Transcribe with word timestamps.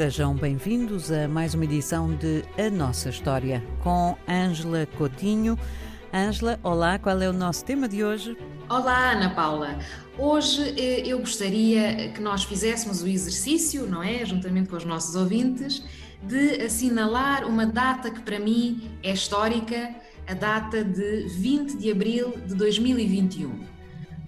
Sejam 0.00 0.34
bem-vindos 0.34 1.12
a 1.12 1.28
mais 1.28 1.52
uma 1.52 1.64
edição 1.64 2.16
de 2.16 2.42
A 2.56 2.70
Nossa 2.70 3.10
História 3.10 3.62
com 3.82 4.16
Ângela 4.26 4.86
Coutinho. 4.96 5.58
Ângela, 6.10 6.58
olá, 6.62 6.98
qual 6.98 7.20
é 7.20 7.28
o 7.28 7.34
nosso 7.34 7.66
tema 7.66 7.86
de 7.86 8.02
hoje? 8.02 8.34
Olá, 8.66 9.12
Ana 9.12 9.28
Paula. 9.34 9.78
Hoje 10.18 10.74
eh, 10.80 11.02
eu 11.06 11.18
gostaria 11.18 12.12
que 12.14 12.20
nós 12.22 12.44
fizéssemos 12.44 13.02
o 13.02 13.06
exercício, 13.06 13.86
não 13.86 14.02
é? 14.02 14.24
Juntamente 14.24 14.70
com 14.70 14.76
os 14.76 14.86
nossos 14.86 15.14
ouvintes, 15.14 15.84
de 16.22 16.62
assinalar 16.62 17.46
uma 17.46 17.66
data 17.66 18.10
que 18.10 18.22
para 18.22 18.38
mim 18.38 18.90
é 19.02 19.12
histórica, 19.12 19.94
a 20.26 20.32
data 20.32 20.82
de 20.82 21.26
20 21.28 21.76
de 21.76 21.92
abril 21.92 22.38
de 22.46 22.54
2021, 22.54 23.50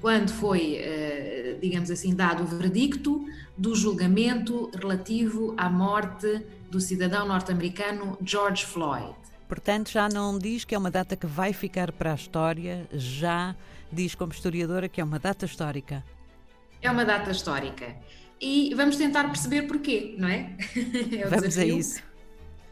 quando 0.02 0.32
foi, 0.32 0.74
eh, 0.74 1.56
digamos 1.62 1.88
assim, 1.88 2.12
dado 2.12 2.42
o 2.42 2.46
veredicto 2.46 3.24
do 3.56 3.72
julgamento 3.76 4.68
relativo 4.74 5.54
à 5.56 5.70
morte 5.70 6.44
do 6.68 6.80
cidadão 6.80 7.26
norte-americano 7.26 8.18
George 8.20 8.66
Floyd. 8.66 9.14
Portanto, 9.48 9.92
já 9.92 10.08
não 10.08 10.38
diz 10.38 10.64
que 10.64 10.74
é 10.74 10.78
uma 10.78 10.90
data 10.90 11.14
que 11.14 11.26
vai 11.26 11.52
ficar 11.52 11.92
para 11.92 12.10
a 12.10 12.14
história, 12.16 12.88
já 12.92 13.54
diz 13.92 14.16
como 14.16 14.32
historiadora 14.32 14.88
que 14.88 15.00
é 15.00 15.04
uma 15.04 15.20
data 15.20 15.46
histórica. 15.46 16.02
É 16.82 16.90
uma 16.90 17.04
data 17.04 17.30
histórica. 17.30 17.94
E 18.40 18.74
vamos 18.74 18.96
tentar 18.96 19.24
perceber 19.24 19.62
porquê, 19.62 20.16
não 20.18 20.26
é? 20.26 20.56
é 21.16 21.28
vamos 21.28 21.50
desafio. 21.50 21.74
a 21.76 21.78
isso. 21.78 22.02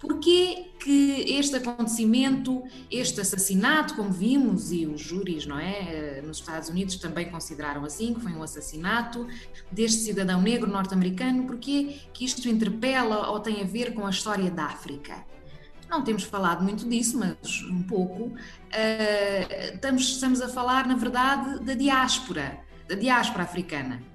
Porquê 0.01 0.71
que 0.83 1.27
este 1.29 1.57
acontecimento, 1.57 2.65
este 2.91 3.21
assassinato, 3.21 3.95
como 3.95 4.11
vimos, 4.11 4.73
e 4.73 4.87
os 4.87 4.99
júris, 4.99 5.45
não 5.45 5.59
é, 5.59 5.73
eh, 5.73 6.23
nos 6.27 6.39
Estados 6.39 6.71
Unidos 6.71 6.97
também 6.97 7.31
consideraram 7.31 7.85
assim, 7.85 8.15
que 8.15 8.21
foi 8.21 8.33
um 8.33 8.43
assassinato 8.43 9.29
deste 9.71 9.99
cidadão 9.99 10.41
negro 10.41 10.71
norte-americano, 10.71 11.45
porquê 11.47 11.99
que 12.15 12.25
isto 12.25 12.49
interpela 12.49 13.31
ou 13.31 13.41
tem 13.41 13.61
a 13.61 13.65
ver 13.65 13.93
com 13.93 14.07
a 14.07 14.11
história 14.11 14.51
da 14.51 14.65
África? 14.65 15.23
Não 15.91 16.03
temos 16.03 16.23
falado 16.23 16.63
muito 16.63 16.89
disso, 16.89 17.19
mas 17.19 17.63
um 17.65 17.83
pouco. 17.83 18.23
Uh, 18.23 19.75
estamos, 19.75 20.03
estamos 20.03 20.41
a 20.41 20.49
falar, 20.49 20.87
na 20.87 20.95
verdade, 20.95 21.63
da 21.63 21.75
diáspora, 21.75 22.61
da 22.89 22.95
diáspora 22.95 23.43
africana. 23.43 24.10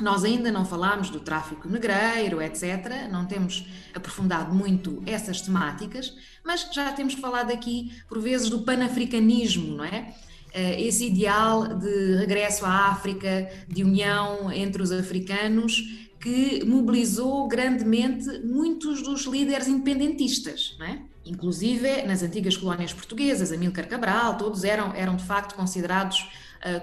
Nós 0.00 0.24
ainda 0.24 0.52
não 0.52 0.64
falámos 0.64 1.08
do 1.08 1.20
tráfico 1.20 1.68
negreiro, 1.68 2.42
etc. 2.42 3.08
Não 3.10 3.24
temos 3.26 3.66
aprofundado 3.94 4.54
muito 4.54 5.02
essas 5.06 5.40
temáticas, 5.40 6.14
mas 6.44 6.68
já 6.72 6.92
temos 6.92 7.14
falado 7.14 7.50
aqui, 7.50 7.92
por 8.08 8.20
vezes, 8.20 8.50
do 8.50 8.60
panafricanismo, 8.62 9.76
não 9.76 9.84
é? 9.84 10.14
Eh, 10.52 10.82
esse 10.82 11.06
ideal 11.06 11.78
de 11.78 12.16
regresso 12.16 12.64
à 12.66 12.88
África, 12.88 13.50
de 13.68 13.84
união 13.84 14.52
entre 14.52 14.82
os 14.82 14.92
africanos, 14.92 15.82
que 16.20 16.64
mobilizou 16.64 17.46
grandemente 17.48 18.26
muitos 18.44 19.02
dos 19.02 19.24
líderes 19.24 19.68
independentistas, 19.68 20.76
não 20.78 20.86
é? 20.86 21.02
inclusive 21.26 22.02
nas 22.02 22.22
antigas 22.22 22.56
colónias 22.56 22.92
portuguesas, 22.92 23.52
Amílcar 23.52 23.88
Cabral, 23.88 24.36
todos 24.36 24.64
eram, 24.64 24.94
eram 24.94 25.16
de 25.16 25.24
facto 25.24 25.54
considerados 25.54 26.28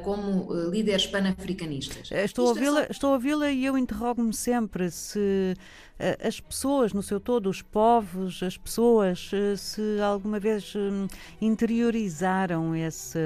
como 0.03 0.51
uh, 0.51 0.69
líderes 0.69 1.07
panafricanistas. 1.07 2.11
Eh, 2.11 2.25
estou 2.25 2.47
a 2.47 2.49
ouvi-la 2.49 2.81
é 2.83 2.93
só... 2.93 3.19
e 3.49 3.65
eu 3.65 3.77
interrogo-me 3.77 4.33
sempre 4.33 4.89
se 4.91 5.55
uh, 5.99 6.27
as 6.27 6.39
pessoas, 6.39 6.93
no 6.93 7.01
seu 7.03 7.19
todo, 7.19 7.49
os 7.49 7.61
povos, 7.61 8.41
as 8.43 8.57
pessoas, 8.57 9.29
se 9.57 9.99
alguma 10.01 10.39
vez 10.39 10.73
hum, 10.75 11.07
interiorizaram 11.41 12.75
esse, 12.75 13.19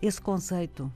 esse 0.00 0.20
conceito. 0.20 0.90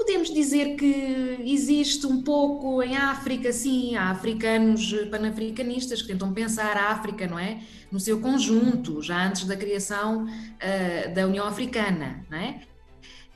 Podemos 0.00 0.32
dizer 0.32 0.76
que 0.76 1.42
existe 1.44 2.06
um 2.06 2.22
pouco 2.22 2.82
em 2.82 2.96
África, 2.96 3.52
sim, 3.52 3.96
há 3.96 4.08
africanos 4.08 4.94
panafricanistas 5.10 6.00
que 6.00 6.08
tentam 6.08 6.32
pensar 6.32 6.74
a 6.74 6.90
África, 6.90 7.26
não 7.26 7.38
é? 7.38 7.60
No 7.92 8.00
seu 8.00 8.18
conjunto, 8.18 9.02
já 9.02 9.26
antes 9.26 9.44
da 9.44 9.54
criação 9.54 10.24
uh, 10.24 11.14
da 11.14 11.26
União 11.26 11.46
Africana, 11.46 12.24
não 12.30 12.38
é? 12.38 12.60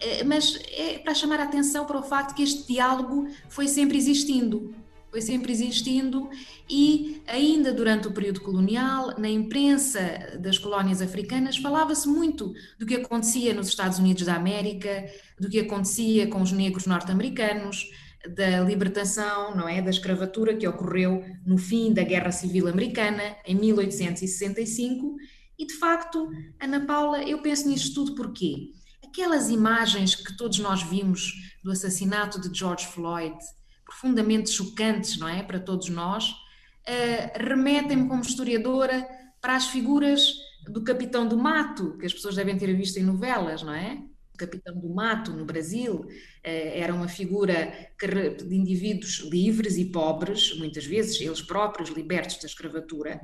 Eh, 0.00 0.24
mas 0.24 0.58
é 0.70 0.98
para 0.98 1.14
chamar 1.14 1.40
a 1.40 1.44
atenção 1.44 1.86
para 1.86 1.98
o 1.98 2.02
facto 2.02 2.34
que 2.34 2.42
este 2.42 2.66
diálogo 2.72 3.28
foi 3.48 3.68
sempre 3.68 3.96
existindo, 3.96 4.74
foi 5.10 5.20
sempre 5.20 5.52
existindo 5.52 6.28
e 6.68 7.22
ainda 7.26 7.72
durante 7.72 8.08
o 8.08 8.12
período 8.12 8.40
colonial, 8.40 9.14
na 9.16 9.28
imprensa 9.28 10.00
das 10.40 10.58
colónias 10.58 11.00
africanas, 11.00 11.56
falava-se 11.56 12.08
muito 12.08 12.52
do 12.78 12.84
que 12.84 12.96
acontecia 12.96 13.54
nos 13.54 13.68
Estados 13.68 13.98
Unidos 13.98 14.24
da 14.24 14.34
América, 14.34 15.06
do 15.38 15.48
que 15.48 15.60
acontecia 15.60 16.26
com 16.26 16.42
os 16.42 16.50
negros 16.50 16.86
norte-americanos, 16.86 17.88
da 18.28 18.60
libertação, 18.60 19.54
não 19.54 19.68
é, 19.68 19.82
da 19.82 19.90
escravatura 19.90 20.56
que 20.56 20.66
ocorreu 20.66 21.22
no 21.46 21.58
fim 21.58 21.92
da 21.92 22.02
Guerra 22.02 22.32
Civil 22.32 22.66
Americana 22.66 23.36
em 23.46 23.54
1865. 23.54 25.16
E 25.58 25.66
de 25.66 25.74
facto, 25.74 26.28
Ana 26.60 26.80
Paula, 26.80 27.22
eu 27.22 27.40
penso 27.42 27.68
nisto 27.68 27.94
tudo 27.94 28.14
porquê? 28.14 28.72
Aquelas 29.14 29.48
imagens 29.48 30.16
que 30.16 30.36
todos 30.36 30.58
nós 30.58 30.82
vimos 30.82 31.34
do 31.62 31.70
assassinato 31.70 32.40
de 32.40 32.52
George 32.52 32.84
Floyd, 32.88 33.38
profundamente 33.84 34.50
chocantes, 34.50 35.16
não 35.18 35.28
é, 35.28 35.40
para 35.40 35.60
todos 35.60 35.88
nós, 35.88 36.30
uh, 36.30 37.38
remetem-me 37.38 38.08
como 38.08 38.22
historiadora 38.22 39.06
para 39.40 39.54
as 39.54 39.68
figuras 39.68 40.34
do 40.68 40.82
Capitão 40.82 41.28
do 41.28 41.38
Mato, 41.38 41.96
que 41.96 42.06
as 42.06 42.12
pessoas 42.12 42.34
devem 42.34 42.58
ter 42.58 42.74
visto 42.74 42.96
em 42.96 43.04
novelas, 43.04 43.62
não 43.62 43.72
é? 43.72 44.02
O 44.34 44.36
Capitão 44.36 44.76
do 44.80 44.92
Mato, 44.92 45.30
no 45.30 45.44
Brasil, 45.44 45.94
uh, 45.94 46.08
era 46.42 46.92
uma 46.92 47.06
figura 47.06 47.72
de 47.96 48.56
indivíduos 48.56 49.20
livres 49.30 49.76
e 49.76 49.84
pobres, 49.84 50.58
muitas 50.58 50.84
vezes 50.84 51.20
eles 51.20 51.40
próprios 51.40 51.88
libertos 51.90 52.38
da 52.38 52.48
escravatura, 52.48 53.20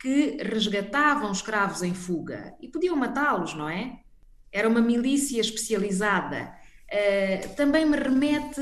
que 0.00 0.38
resgatavam 0.42 1.30
escravos 1.30 1.82
em 1.82 1.92
fuga 1.92 2.54
e 2.58 2.68
podiam 2.68 2.96
matá-los, 2.96 3.52
não 3.52 3.68
é? 3.68 4.00
Era 4.52 4.68
uma 4.68 4.80
milícia 4.80 5.40
especializada. 5.40 6.54
Uh, 6.90 7.54
também 7.56 7.84
me 7.84 7.96
remete 7.96 8.60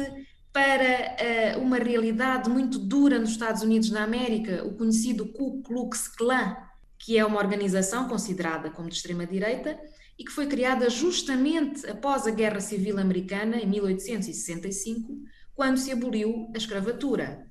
para 0.53 1.56
uh, 1.56 1.61
uma 1.61 1.78
realidade 1.78 2.49
muito 2.49 2.78
dura 2.78 3.19
nos 3.19 3.31
Estados 3.31 3.62
Unidos 3.62 3.91
da 3.91 4.05
América, 4.05 4.65
o 4.65 4.75
conhecido 4.75 5.27
Ku 5.27 5.62
Klux 5.62 6.09
Klan, 6.09 6.56
que 6.99 7.19
é 7.19 7.25
uma 7.25 7.39
organização 7.39 8.09
considerada 8.09 8.71
como 8.71 8.89
de 8.89 8.94
extrema-direita 8.94 9.78
e 10.19 10.25
que 10.25 10.31
foi 10.31 10.47
criada 10.47 10.89
justamente 10.89 11.84
após 11.87 12.27
a 12.27 12.31
Guerra 12.31 12.61
Civil 12.61 12.99
Americana, 12.99 13.56
em 13.56 13.67
1865, 13.67 15.12
quando 15.55 15.77
se 15.77 15.91
aboliu 15.91 16.50
a 16.55 16.56
escravatura. 16.56 17.47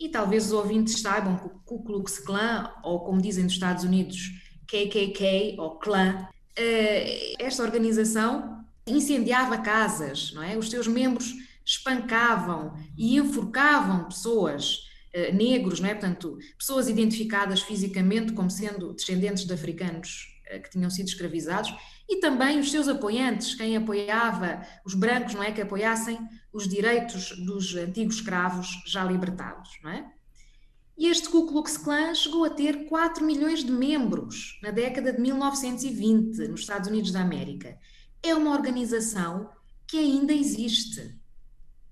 E 0.00 0.08
talvez 0.08 0.46
os 0.46 0.52
ouvintes 0.52 1.00
saibam 1.00 1.36
que 1.36 1.46
o 1.46 1.50
Ku 1.64 1.84
Klux 1.84 2.18
Klan, 2.18 2.72
ou 2.82 3.00
como 3.04 3.20
dizem 3.20 3.44
nos 3.44 3.52
Estados 3.52 3.84
Unidos, 3.84 4.30
KKK, 4.66 5.56
ou 5.58 5.78
Klan, 5.78 6.26
esta 7.38 7.62
organização 7.62 8.62
incendiava 8.86 9.58
casas, 9.58 10.32
não 10.32 10.42
é? 10.42 10.56
Os 10.56 10.68
seus 10.68 10.86
membros 10.86 11.34
espancavam 11.64 12.74
e 12.96 13.16
enforcavam 13.16 14.04
pessoas, 14.04 14.78
uh, 15.14 15.34
negros, 15.34 15.80
não 15.80 15.88
é? 15.88 15.94
Portanto, 15.94 16.38
pessoas 16.58 16.88
identificadas 16.88 17.62
fisicamente 17.62 18.32
como 18.32 18.50
sendo 18.50 18.92
descendentes 18.92 19.44
de 19.44 19.52
africanos 19.52 20.26
uh, 20.52 20.60
que 20.60 20.70
tinham 20.70 20.90
sido 20.90 21.08
escravizados 21.08 21.74
e 22.08 22.18
também 22.20 22.58
os 22.58 22.70
seus 22.70 22.88
apoiantes, 22.88 23.54
quem 23.54 23.76
apoiava 23.76 24.62
os 24.84 24.94
brancos, 24.94 25.34
não 25.34 25.42
é? 25.42 25.52
Que 25.52 25.62
apoiassem 25.62 26.18
os 26.52 26.68
direitos 26.68 27.36
dos 27.44 27.74
antigos 27.76 28.16
escravos 28.16 28.82
já 28.86 29.04
libertados, 29.04 29.70
não 29.82 29.90
é? 29.90 30.12
E 30.96 31.08
este 31.08 31.28
Ku 31.28 31.46
Klux 31.46 31.76
Klan 31.78 32.14
chegou 32.14 32.44
a 32.44 32.50
ter 32.50 32.86
4 32.86 33.24
milhões 33.24 33.64
de 33.64 33.72
membros 33.72 34.58
na 34.62 34.70
década 34.70 35.12
de 35.12 35.20
1920 35.20 36.48
nos 36.48 36.60
Estados 36.60 36.88
Unidos 36.88 37.10
da 37.10 37.22
América. 37.22 37.78
É 38.22 38.34
uma 38.34 38.52
organização 38.52 39.50
que 39.86 39.98
ainda 39.98 40.32
existe 40.32 41.18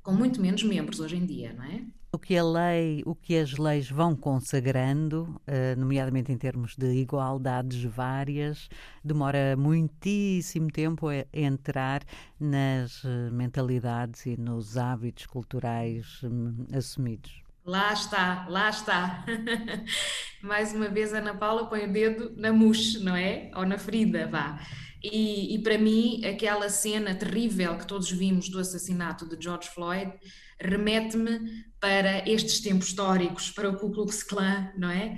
com 0.03 0.13
muito 0.13 0.41
menos 0.41 0.63
membros 0.63 1.01
hoje 1.01 1.17
em 1.17 1.27
dia, 1.27 1.53
não 1.53 1.65
é? 1.65 1.85
O 2.13 2.19
que 2.19 2.37
a 2.37 2.43
lei, 2.43 3.03
o 3.07 3.15
que 3.15 3.37
as 3.37 3.57
leis 3.57 3.89
vão 3.89 4.17
consagrando, 4.17 5.41
eh, 5.47 5.77
nomeadamente 5.77 6.33
em 6.33 6.37
termos 6.37 6.75
de 6.77 6.93
igualdades 6.93 7.85
várias, 7.85 8.69
demora 9.05 9.57
muitíssimo 9.57 10.73
tempo 10.73 11.07
a 11.09 11.25
entrar 11.33 12.03
nas 12.39 13.05
eh, 13.05 13.31
mentalidades 13.31 14.27
e 14.27 14.37
nos 14.37 14.77
hábitos 14.77 15.27
culturais 15.27 16.21
hum, 16.25 16.67
assumidos. 16.73 17.40
Lá 17.65 17.93
está, 17.93 18.47
lá 18.49 18.71
está. 18.71 19.25
Mais 20.43 20.73
uma 20.73 20.89
vez, 20.89 21.13
Ana 21.13 21.35
Paula 21.35 21.69
põe 21.69 21.85
o 21.85 21.93
dedo 21.93 22.33
na 22.37 22.53
mousse, 22.53 22.99
não 23.01 23.15
é? 23.15 23.51
Ou 23.55 23.67
na 23.67 23.79
ferida, 23.79 24.27
vá. 24.27 24.59
E, 25.03 25.55
e, 25.55 25.59
para 25.63 25.79
mim, 25.79 26.25
aquela 26.25 26.69
cena 26.69 27.15
terrível 27.15 27.77
que 27.79 27.87
todos 27.87 28.11
vimos 28.11 28.49
do 28.49 28.59
assassinato 28.59 29.27
de 29.27 29.43
George 29.43 29.69
Floyd 29.69 30.13
remete-me 30.59 31.65
para 31.81 32.29
estes 32.29 32.61
tempos 32.61 32.89
históricos, 32.89 33.51
para 33.51 33.71
o 33.71 33.77
Ku 33.77 33.91
Klux 33.91 34.23
Klan, 34.23 34.71
não 34.77 34.91
é? 34.91 35.17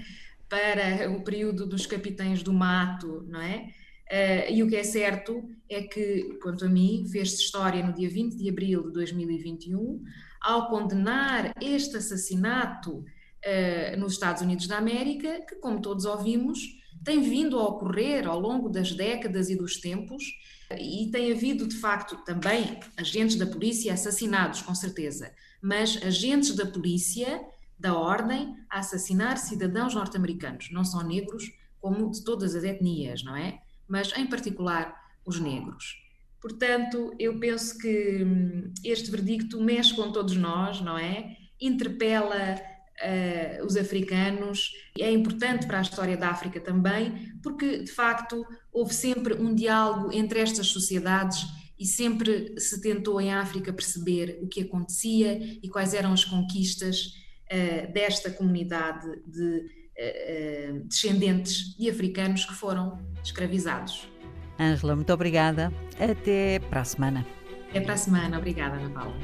Para 0.48 1.10
o 1.10 1.24
período 1.24 1.66
dos 1.66 1.86
capitães 1.86 2.42
do 2.42 2.52
mato, 2.52 3.24
não 3.28 3.40
é? 3.40 3.70
Uh, 4.12 4.52
e 4.52 4.62
o 4.62 4.68
que 4.68 4.76
é 4.76 4.84
certo 4.84 5.42
é 5.70 5.84
que, 5.84 6.38
quanto 6.42 6.66
a 6.66 6.68
mim, 6.68 7.06
fez-se 7.10 7.40
história 7.40 7.82
no 7.82 7.94
dia 7.94 8.10
20 8.10 8.36
de 8.36 8.46
abril 8.50 8.82
de 8.82 8.92
2021, 8.92 10.02
ao 10.38 10.68
condenar 10.68 11.54
este 11.62 11.96
assassinato 11.96 12.98
uh, 12.98 13.98
nos 13.98 14.12
Estados 14.12 14.42
Unidos 14.42 14.66
da 14.66 14.76
América, 14.76 15.40
que, 15.48 15.54
como 15.54 15.80
todos 15.80 16.04
ouvimos, 16.04 16.58
tem 17.02 17.22
vindo 17.22 17.58
a 17.58 17.66
ocorrer 17.66 18.28
ao 18.28 18.38
longo 18.38 18.68
das 18.68 18.92
décadas 18.92 19.48
e 19.48 19.56
dos 19.56 19.80
tempos, 19.80 20.22
e 20.78 21.10
tem 21.10 21.32
havido, 21.32 21.66
de 21.66 21.76
facto, 21.76 22.22
também 22.22 22.78
agentes 22.98 23.36
da 23.36 23.46
polícia 23.46 23.94
assassinados, 23.94 24.60
com 24.60 24.74
certeza, 24.74 25.32
mas 25.62 25.98
agentes 26.02 26.54
da 26.54 26.66
polícia, 26.66 27.42
da 27.78 27.96
ordem, 27.96 28.54
a 28.68 28.80
assassinar 28.80 29.38
cidadãos 29.38 29.94
norte-americanos, 29.94 30.68
não 30.70 30.84
só 30.84 31.02
negros, 31.02 31.44
como 31.80 32.10
de 32.10 32.22
todas 32.22 32.54
as 32.54 32.62
etnias, 32.62 33.24
não 33.24 33.34
é? 33.34 33.58
Mas, 33.92 34.10
em 34.16 34.26
particular, 34.26 34.98
os 35.22 35.38
negros. 35.38 35.98
Portanto, 36.40 37.14
eu 37.18 37.38
penso 37.38 37.76
que 37.76 38.24
hum, 38.24 38.72
este 38.82 39.10
verdicto 39.10 39.60
mexe 39.60 39.94
com 39.94 40.10
todos 40.10 40.34
nós, 40.34 40.80
não 40.80 40.96
é? 40.96 41.36
Interpela 41.60 42.56
uh, 42.56 43.66
os 43.66 43.76
africanos, 43.76 44.70
é 44.98 45.12
importante 45.12 45.66
para 45.66 45.78
a 45.78 45.82
história 45.82 46.16
da 46.16 46.30
África 46.30 46.58
também, 46.58 47.34
porque 47.42 47.80
de 47.80 47.92
facto 47.92 48.42
houve 48.72 48.94
sempre 48.94 49.34
um 49.34 49.54
diálogo 49.54 50.10
entre 50.10 50.40
estas 50.40 50.68
sociedades 50.68 51.44
e 51.78 51.84
sempre 51.84 52.58
se 52.58 52.80
tentou 52.80 53.20
em 53.20 53.30
África 53.30 53.74
perceber 53.74 54.38
o 54.40 54.48
que 54.48 54.62
acontecia 54.62 55.38
e 55.62 55.68
quais 55.68 55.92
eram 55.92 56.14
as 56.14 56.24
conquistas 56.24 57.08
uh, 57.52 57.92
desta 57.92 58.30
comunidade 58.30 59.06
de 59.26 59.81
descendentes 60.84 61.76
de 61.76 61.88
africanos 61.90 62.44
que 62.44 62.54
foram 62.54 62.98
escravizados. 63.22 64.08
Ângela, 64.58 64.96
muito 64.96 65.12
obrigada. 65.12 65.72
Até 65.98 66.58
para 66.58 66.80
a 66.80 66.84
semana. 66.84 67.26
Até 67.70 67.80
para 67.80 67.94
a 67.94 67.96
semana. 67.96 68.38
Obrigada, 68.38 68.76
Ana 68.76 68.90
Paula. 68.90 69.16